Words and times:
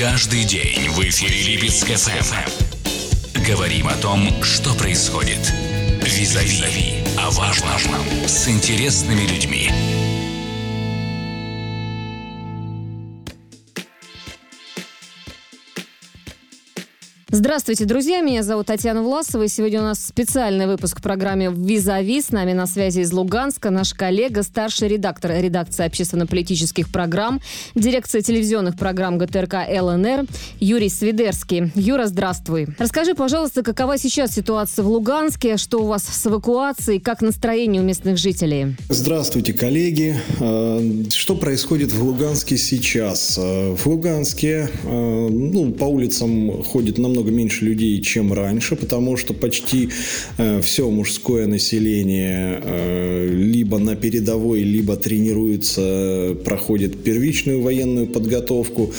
Каждый 0.00 0.44
день 0.44 0.88
в 0.88 0.98
эфире 1.00 1.42
Липецк 1.42 1.86
ФМ. 1.86 3.44
Говорим 3.46 3.86
о 3.86 3.94
том, 3.96 4.42
что 4.42 4.72
происходит. 4.72 5.52
Визави. 6.02 7.04
О 7.18 7.28
важном. 7.32 7.78
С 8.26 8.48
интересными 8.48 9.26
людьми. 9.26 9.70
Здравствуйте, 17.32 17.84
друзья. 17.84 18.22
Меня 18.22 18.42
зовут 18.42 18.66
Татьяна 18.66 19.04
Власова. 19.04 19.44
И 19.44 19.48
сегодня 19.48 19.80
у 19.80 19.84
нас 19.84 20.04
специальный 20.04 20.66
выпуск 20.66 20.98
в 20.98 21.02
программе 21.02 21.48
«Визави». 21.48 22.20
С 22.20 22.30
нами 22.32 22.54
на 22.54 22.66
связи 22.66 23.00
из 23.00 23.12
Луганска 23.12 23.70
наш 23.70 23.94
коллега, 23.94 24.42
старший 24.42 24.88
редактор 24.88 25.40
редакции 25.40 25.84
общественно-политических 25.84 26.90
программ, 26.90 27.40
дирекция 27.76 28.22
телевизионных 28.22 28.76
программ 28.76 29.16
ГТРК 29.16 29.54
ЛНР 29.80 30.26
Юрий 30.58 30.88
Свидерский. 30.88 31.70
Юра, 31.76 32.06
здравствуй. 32.06 32.66
Расскажи, 32.80 33.14
пожалуйста, 33.14 33.62
какова 33.62 33.96
сейчас 33.96 34.34
ситуация 34.34 34.82
в 34.82 34.88
Луганске, 34.88 35.56
что 35.56 35.84
у 35.84 35.86
вас 35.86 36.02
с 36.02 36.26
эвакуацией, 36.26 36.98
как 36.98 37.22
настроение 37.22 37.80
у 37.80 37.84
местных 37.84 38.18
жителей? 38.18 38.74
Здравствуйте, 38.88 39.52
коллеги. 39.52 40.16
А, 40.40 40.80
что 41.10 41.36
происходит 41.36 41.92
в 41.92 42.02
Луганске 42.02 42.56
сейчас? 42.56 43.38
А, 43.40 43.76
в 43.76 43.86
Луганске 43.86 44.68
а, 44.82 45.28
ну, 45.30 45.70
по 45.70 45.84
улицам 45.84 46.64
ходит 46.64 46.98
намного 46.98 47.19
намного 47.20 47.30
меньше 47.30 47.64
людей, 47.64 48.00
чем 48.00 48.32
раньше, 48.32 48.76
потому 48.76 49.16
что 49.16 49.34
почти 49.34 49.88
э, 50.38 50.60
все 50.62 50.90
мужское 50.90 51.46
население 51.46 52.60
э, 52.62 53.28
либо 53.30 53.78
на 53.78 53.96
передовой, 53.96 54.60
либо 54.60 54.96
тренируется, 54.96 56.36
проходит 56.44 57.02
первичную 57.04 57.60
военную 57.60 58.06
подготовку. 58.06 58.92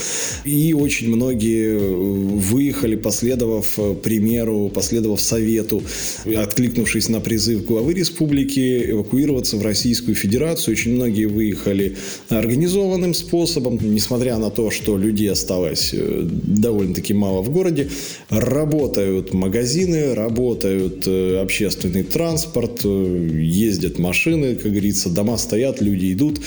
И 0.46 0.74
очень 0.74 1.10
многие 1.16 1.78
выехали, 1.78 2.96
последовав 2.96 3.80
примеру, 4.04 4.72
последовав 4.74 5.20
совету, 5.22 5.82
откликнувшись 6.26 7.10
на 7.10 7.20
призыв 7.20 7.66
главы 7.66 7.94
республики 7.94 8.92
эвакуироваться 8.92 9.58
в 9.58 9.64
Российскую 9.64 10.16
Федерацию. 10.16 10.74
Очень 10.74 10.96
многие 10.96 11.26
выехали 11.26 11.96
организованным 12.30 13.14
способом, 13.14 13.80
несмотря 13.82 14.38
на 14.38 14.50
то, 14.50 14.72
что 14.72 14.98
людей 14.98 15.32
осталось 15.32 15.94
э, 15.94 16.28
довольно-таки 16.30 17.14
мало 17.14 17.42
в 17.42 17.50
городе. 17.50 17.90
Работают 18.30 19.34
магазины, 19.34 20.14
работают 20.14 21.08
э, 21.08 21.42
общественный 21.42 22.04
транспорт, 22.04 22.82
э, 22.84 23.40
ездят 23.42 24.00
машины, 24.00 24.56
как 24.56 24.72
говорится, 24.72 25.10
дома 25.10 25.38
стоят, 25.38 25.82
люди 25.82 26.14
идут, 26.14 26.40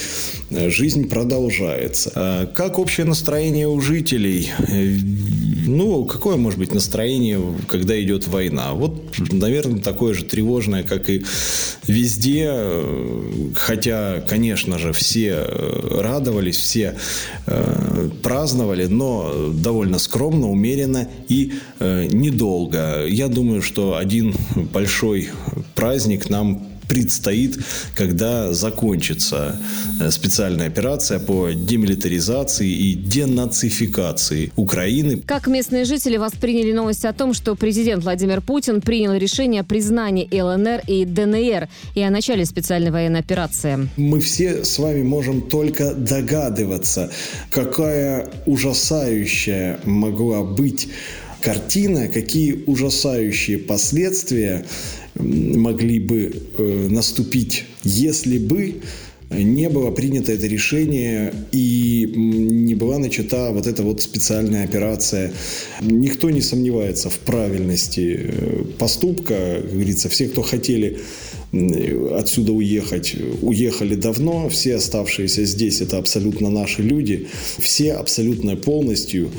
э, 0.50 0.70
жизнь 0.70 1.08
продолжается. 1.08 2.50
Как 2.54 2.78
общее 2.78 3.06
настроение 3.06 3.68
у 3.68 3.80
жителей? 3.80 4.50
Ну, 5.66 6.04
какое 6.04 6.36
может 6.36 6.58
быть 6.58 6.74
настроение, 6.74 7.40
когда 7.68 8.00
идет 8.00 8.28
война? 8.28 8.72
Вот, 8.74 9.14
наверное, 9.32 9.80
такое 9.80 10.14
же 10.14 10.24
тревожное, 10.24 10.82
как 10.82 11.08
и 11.08 11.24
везде. 11.86 12.52
Хотя, 13.54 14.22
конечно 14.28 14.78
же, 14.78 14.92
все 14.92 15.44
радовались, 15.90 16.58
все 16.58 16.96
праздновали, 18.22 18.86
но 18.86 19.50
довольно 19.52 19.98
скромно, 19.98 20.50
умеренно 20.50 21.08
и 21.28 21.54
э, 21.78 22.06
недолго. 22.06 23.06
Я 23.06 23.28
думаю, 23.28 23.62
что 23.62 23.96
один 23.96 24.34
большой 24.72 25.30
праздник 25.74 26.28
нам 26.28 26.73
предстоит, 26.88 27.58
когда 27.94 28.52
закончится 28.52 29.58
э, 30.00 30.10
специальная 30.10 30.66
операция 30.66 31.18
по 31.18 31.50
демилитаризации 31.50 32.70
и 32.70 32.94
денацификации 32.94 34.52
Украины. 34.56 35.22
Как 35.26 35.46
местные 35.46 35.84
жители 35.84 36.16
восприняли 36.16 36.72
новость 36.72 37.04
о 37.04 37.12
том, 37.12 37.34
что 37.34 37.54
президент 37.54 38.04
Владимир 38.04 38.40
Путин 38.40 38.80
принял 38.80 39.14
решение 39.14 39.62
о 39.62 39.64
признании 39.64 40.28
ЛНР 40.30 40.82
и 40.86 41.04
ДНР 41.04 41.68
и 41.94 42.02
о 42.02 42.10
начале 42.10 42.44
специальной 42.44 42.90
военной 42.90 43.20
операции? 43.20 43.88
Мы 43.96 44.20
все 44.20 44.64
с 44.64 44.78
вами 44.78 45.02
можем 45.02 45.42
только 45.42 45.94
догадываться, 45.94 47.10
какая 47.50 48.30
ужасающая 48.46 49.78
могла 49.84 50.42
быть 50.42 50.88
картина, 51.44 52.08
какие 52.08 52.64
ужасающие 52.66 53.58
последствия 53.58 54.64
могли 55.14 56.00
бы 56.00 56.32
э, 56.56 56.88
наступить, 56.88 57.64
если 57.84 58.38
бы 58.38 58.76
не 59.30 59.68
было 59.68 59.90
принято 59.90 60.32
это 60.32 60.46
решение 60.46 61.34
и 61.52 62.10
не 62.16 62.74
была 62.74 62.98
начата 62.98 63.50
вот 63.52 63.66
эта 63.66 63.82
вот 63.82 64.00
специальная 64.00 64.64
операция. 64.64 65.32
Никто 65.80 66.30
не 66.30 66.40
сомневается 66.40 67.10
в 67.10 67.18
правильности 67.18 68.20
э, 68.20 68.64
поступка. 68.78 69.60
Как 69.60 69.72
говорится, 69.72 70.08
все, 70.08 70.28
кто 70.28 70.42
хотели 70.42 70.98
отсюда 72.16 72.52
уехать, 72.52 73.14
уехали 73.42 73.94
давно. 73.94 74.48
Все 74.48 74.76
оставшиеся 74.76 75.44
здесь– 75.44 75.80
это 75.82 75.98
абсолютно 75.98 76.50
наши 76.50 76.82
люди. 76.82 77.26
Все 77.58 77.92
абсолютно 77.92 78.56
полностью 78.56 79.30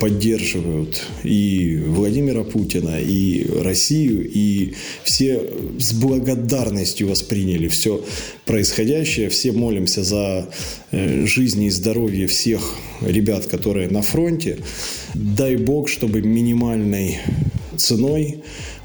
поддерживают 0.00 1.02
и 1.22 1.82
Владимира 1.86 2.44
Путина, 2.44 2.98
и 2.98 3.46
Россию, 3.62 4.26
и 4.26 4.72
все 5.04 5.42
с 5.78 5.92
благодарностью 5.92 7.08
восприняли 7.08 7.68
все 7.68 8.02
происходящее. 8.46 9.28
Все 9.28 9.52
молимся 9.52 10.02
за 10.02 10.48
э, 10.92 11.26
жизнь 11.26 11.62
и 11.64 11.70
здоровье 11.70 12.26
всех 12.26 12.74
ребят, 13.02 13.46
которые 13.46 13.88
на 13.88 14.00
фронте. 14.02 14.58
Дай 15.14 15.56
Бог, 15.56 15.88
чтобы 15.88 16.22
минимальной 16.22 17.18
ценой 17.76 18.42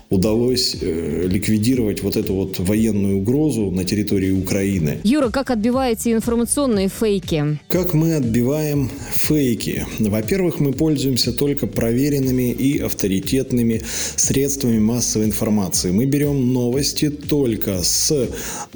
удалось 0.09 0.77
э, 0.81 1.27
ликвидировать 1.27 2.03
вот 2.03 2.16
эту 2.16 2.33
вот 2.33 2.59
военную 2.59 3.17
угрозу 3.17 3.71
на 3.71 3.83
территории 3.83 4.31
Украины. 4.31 4.99
Юра, 5.03 5.29
как 5.29 5.51
отбиваете 5.51 6.11
информационные 6.11 6.89
фейки? 6.89 7.59
Как 7.67 7.93
мы 7.93 8.16
отбиваем 8.16 8.89
фейки? 9.13 9.85
Во-первых, 9.99 10.59
мы 10.59 10.73
пользуемся 10.73 11.33
только 11.33 11.67
проверенными 11.67 12.51
и 12.51 12.79
авторитетными 12.79 13.81
средствами 14.16 14.79
массовой 14.79 15.25
информации. 15.25 15.91
Мы 15.91 16.05
берем 16.05 16.53
новости 16.53 17.09
только 17.09 17.83
с 17.83 18.29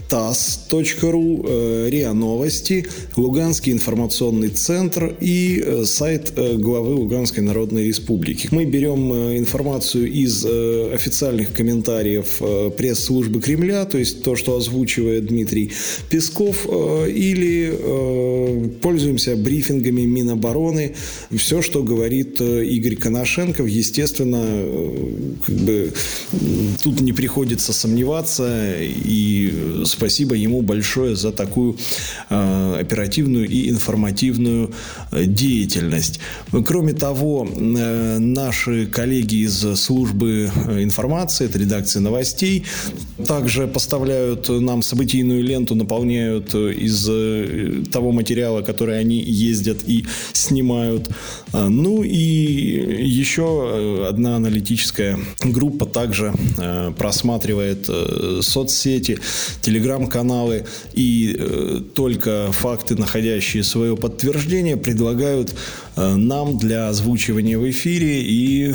tas.ru, 0.10 1.46
э, 1.48 1.90
РИА 1.90 2.14
Новости, 2.14 2.88
Луганский 3.16 3.72
информационный 3.72 4.50
центр 4.50 5.16
и 5.20 5.64
э, 5.64 5.84
сайт 5.86 6.34
э, 6.36 6.56
главы 6.56 6.96
Луганской 6.96 7.44
Народной 7.44 7.86
Республики. 7.86 8.48
Мы 8.52 8.66
берем 8.66 9.14
э, 9.14 9.38
информацию 9.38 10.12
из 10.12 10.44
э, 10.46 10.92
официальных 10.94 11.19
официальных 11.20 11.54
комментариев 11.54 12.38
э, 12.40 12.72
пресс-службы 12.78 13.42
Кремля, 13.42 13.84
то 13.84 13.98
есть 13.98 14.24
то, 14.24 14.38
что 14.38 14.56
озвучивает 14.56 15.26
Дмитрий 15.26 15.72
Песков, 16.10 16.66
э, 16.66 17.12
или 17.12 17.74
э, 17.74 18.70
пользуемся 18.82 19.36
брифингами 19.36 20.06
Минобороны. 20.06 20.96
Все, 21.36 21.62
что 21.62 21.84
говорит 21.84 22.40
Игорь 22.40 22.96
Коношенков, 22.96 23.68
естественно, 23.68 24.46
как 25.46 25.56
бы 25.56 25.92
тут 26.84 27.02
не 27.02 27.12
приходится 27.12 27.74
сомневаться, 27.74 28.76
и 28.80 29.84
спасибо 29.86 30.36
ему 30.36 30.62
большое 30.62 31.16
за 31.16 31.32
такую 31.32 31.76
оперативную 32.30 33.48
и 33.48 33.70
информативную 33.70 34.72
деятельность. 35.12 36.20
Кроме 36.66 36.94
того, 36.94 37.48
наши 37.60 38.86
коллеги 38.88 39.44
из 39.44 39.60
службы 39.76 40.50
информации 40.80 41.09
информации, 41.10 41.46
это 41.46 41.58
редакция 41.58 42.02
новостей. 42.02 42.66
Также 43.26 43.68
поставляют 43.68 44.48
нам 44.50 44.82
событийную 44.82 45.44
ленту, 45.44 45.76
наполняют 45.76 46.54
из 46.54 47.08
э, 47.10 47.84
того 47.92 48.12
материала, 48.12 48.62
который 48.62 49.00
они 49.00 49.20
ездят 49.20 49.80
и 49.88 50.06
снимают. 50.34 51.10
А, 51.52 51.68
ну 51.68 52.04
и 52.04 53.04
еще 53.04 53.42
э, 53.44 54.06
одна 54.08 54.36
аналитическая 54.36 55.18
группа 55.44 55.86
также 55.86 56.34
э, 56.58 56.92
просматривает 56.98 57.90
соцсети, 58.42 59.20
телеграм-каналы 59.62 60.66
и 60.94 61.84
только 61.96 62.52
факты, 62.52 62.96
находящие 62.96 63.64
свое 63.64 63.96
подтверждение, 63.98 64.78
предлагают 64.78 65.56
нам 65.96 66.58
для 66.58 66.90
озвучивания 66.90 67.58
в 67.58 67.70
эфире 67.70 68.22
и 68.22 68.74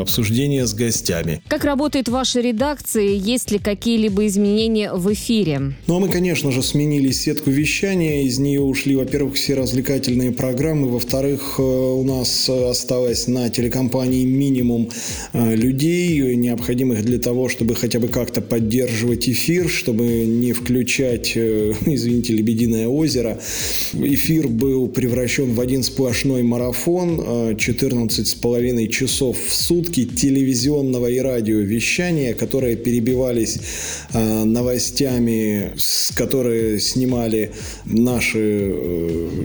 обсуждения 0.00 0.66
с 0.66 0.74
гостями. 0.74 1.42
Как 1.48 1.59
работает 1.64 2.08
ваша 2.08 2.40
редакция? 2.40 3.10
Есть 3.10 3.50
ли 3.50 3.58
какие-либо 3.58 4.26
изменения 4.26 4.92
в 4.92 5.12
эфире? 5.12 5.74
Ну, 5.86 5.96
а 5.96 6.00
мы, 6.00 6.08
конечно 6.08 6.50
же, 6.52 6.62
сменили 6.62 7.10
сетку 7.10 7.50
вещания. 7.50 8.22
Из 8.24 8.38
нее 8.38 8.60
ушли, 8.60 8.96
во-первых, 8.96 9.34
все 9.34 9.54
развлекательные 9.54 10.32
программы. 10.32 10.88
Во-вторых, 10.88 11.56
э, 11.58 11.62
у 11.62 12.02
нас 12.04 12.48
осталось 12.48 13.28
на 13.28 13.48
телекомпании 13.50 14.24
минимум 14.24 14.90
э, 15.32 15.54
людей, 15.54 16.36
необходимых 16.36 17.04
для 17.04 17.18
того, 17.18 17.48
чтобы 17.48 17.74
хотя 17.74 17.98
бы 17.98 18.08
как-то 18.08 18.40
поддерживать 18.40 19.28
эфир, 19.28 19.68
чтобы 19.68 20.04
не 20.26 20.52
включать, 20.52 21.32
э, 21.34 21.74
извините, 21.86 22.34
«Лебединое 22.34 22.88
озеро». 22.88 23.38
Эфир 23.92 24.48
был 24.48 24.88
превращен 24.88 25.52
в 25.52 25.60
один 25.60 25.82
сплошной 25.82 26.42
марафон, 26.42 27.56
14 27.56 28.26
с 28.26 28.34
половиной 28.34 28.88
часов 28.88 29.36
в 29.38 29.54
сутки 29.54 30.04
телевизионного 30.04 31.08
и 31.08 31.18
радиовещания, 31.50 32.34
которые 32.34 32.76
перебивались 32.76 33.58
новостями, 34.12 35.72
которые 36.14 36.80
снимали 36.80 37.50
наши 37.84 38.74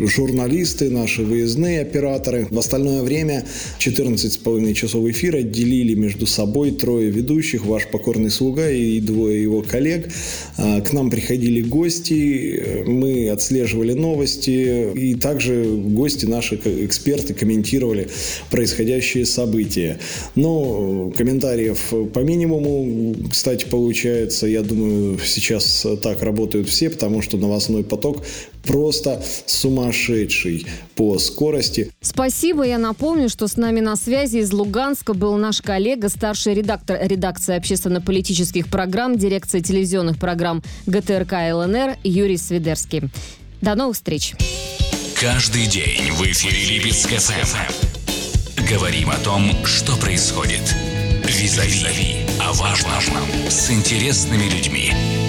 журналисты, 0.07 0.89
наши 0.89 1.23
выездные 1.23 1.81
операторы. 1.81 2.47
В 2.49 2.59
остальное 2.59 3.01
время 3.01 3.45
14 3.79 4.31
с 4.31 4.37
половиной 4.37 4.73
часов 4.73 5.07
эфира 5.07 5.41
делили 5.41 5.95
между 5.95 6.25
собой 6.25 6.71
трое 6.71 7.09
ведущих, 7.09 7.65
ваш 7.65 7.87
покорный 7.87 8.29
слуга 8.29 8.69
и 8.69 8.99
двое 8.99 9.41
его 9.41 9.61
коллег. 9.61 10.09
К 10.57 10.93
нам 10.93 11.09
приходили 11.09 11.61
гости, 11.61 12.83
мы 12.85 13.29
отслеживали 13.29 13.93
новости, 13.93 14.91
и 14.93 15.15
также 15.15 15.65
гости, 15.65 16.25
наши 16.25 16.55
эксперты 16.55 17.33
комментировали 17.33 18.07
происходящие 18.49 19.25
события. 19.25 19.99
Но 20.35 21.11
комментариев 21.15 21.93
по 22.03 22.19
минимуму, 22.19 23.15
кстати, 23.29 23.65
получается, 23.65 24.47
я 24.47 24.61
думаю, 24.61 25.19
сейчас 25.23 25.85
так 26.01 26.21
работают 26.21 26.67
все, 26.67 26.89
потому 26.89 27.21
что 27.21 27.37
новостной 27.37 27.83
поток 27.83 28.23
просто 28.63 29.23
сумасшедший 29.45 30.65
по 30.95 31.17
скорости. 31.19 31.91
Спасибо. 32.01 32.63
Я 32.63 32.77
напомню, 32.77 33.29
что 33.29 33.47
с 33.47 33.57
нами 33.57 33.79
на 33.79 33.95
связи 33.95 34.37
из 34.37 34.51
Луганска 34.51 35.13
был 35.13 35.35
наш 35.37 35.61
коллега, 35.61 36.09
старший 36.09 36.53
редактор 36.53 36.99
редакции 37.01 37.55
общественно-политических 37.55 38.67
программ, 38.67 39.17
дирекции 39.17 39.59
телевизионных 39.59 40.19
программ 40.19 40.63
ГТРК 40.87 41.33
ЛНР 41.53 41.97
Юрий 42.03 42.37
Свидерский. 42.37 43.03
До 43.61 43.75
новых 43.75 43.95
встреч. 43.95 44.33
Каждый 45.19 45.65
день 45.67 46.11
в 46.11 46.21
эфире 46.23 46.77
Липецк 46.77 47.09
ФМ. 47.09 47.95
Говорим 48.69 49.09
о 49.11 49.17
том, 49.17 49.43
что 49.65 49.95
происходит. 49.97 50.75
Визави. 51.41 52.25
О 52.39 52.53
важном. 52.53 53.03
С 53.49 53.69
интересными 53.69 54.45
людьми. 54.45 55.24